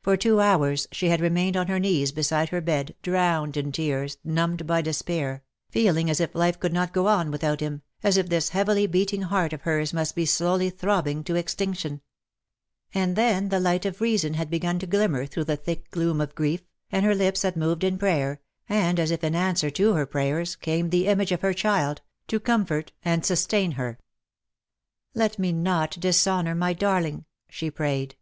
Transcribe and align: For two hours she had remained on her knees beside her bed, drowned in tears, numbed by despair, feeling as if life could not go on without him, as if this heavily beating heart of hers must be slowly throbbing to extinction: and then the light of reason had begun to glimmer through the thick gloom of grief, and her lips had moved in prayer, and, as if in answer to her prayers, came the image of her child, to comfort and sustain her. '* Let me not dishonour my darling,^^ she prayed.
For 0.00 0.16
two 0.16 0.38
hours 0.40 0.86
she 0.92 1.08
had 1.08 1.20
remained 1.20 1.56
on 1.56 1.66
her 1.66 1.80
knees 1.80 2.12
beside 2.12 2.50
her 2.50 2.60
bed, 2.60 2.94
drowned 3.02 3.56
in 3.56 3.72
tears, 3.72 4.16
numbed 4.22 4.64
by 4.64 4.80
despair, 4.80 5.42
feeling 5.72 6.08
as 6.08 6.20
if 6.20 6.36
life 6.36 6.60
could 6.60 6.72
not 6.72 6.92
go 6.92 7.08
on 7.08 7.32
without 7.32 7.58
him, 7.58 7.82
as 8.04 8.16
if 8.16 8.28
this 8.28 8.50
heavily 8.50 8.86
beating 8.86 9.22
heart 9.22 9.52
of 9.52 9.62
hers 9.62 9.92
must 9.92 10.14
be 10.14 10.24
slowly 10.24 10.70
throbbing 10.70 11.24
to 11.24 11.34
extinction: 11.34 12.00
and 12.94 13.16
then 13.16 13.48
the 13.48 13.58
light 13.58 13.84
of 13.84 14.00
reason 14.00 14.34
had 14.34 14.48
begun 14.50 14.78
to 14.78 14.86
glimmer 14.86 15.26
through 15.26 15.42
the 15.42 15.56
thick 15.56 15.90
gloom 15.90 16.20
of 16.20 16.36
grief, 16.36 16.62
and 16.92 17.04
her 17.04 17.16
lips 17.16 17.42
had 17.42 17.56
moved 17.56 17.82
in 17.82 17.98
prayer, 17.98 18.40
and, 18.68 19.00
as 19.00 19.10
if 19.10 19.24
in 19.24 19.34
answer 19.34 19.68
to 19.68 19.94
her 19.94 20.06
prayers, 20.06 20.54
came 20.54 20.90
the 20.90 21.08
image 21.08 21.32
of 21.32 21.40
her 21.42 21.52
child, 21.52 22.02
to 22.28 22.38
comfort 22.38 22.92
and 23.04 23.26
sustain 23.26 23.72
her. 23.72 23.98
'* 24.58 24.82
Let 25.14 25.40
me 25.40 25.50
not 25.50 25.98
dishonour 25.98 26.54
my 26.54 26.72
darling,^^ 26.72 27.24
she 27.48 27.68
prayed. 27.72 28.14